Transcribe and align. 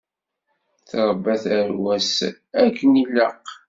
Trebba 0.87 1.33
tarwa-s 1.43 2.15
akken 2.61 2.91
ilaq. 3.03 3.45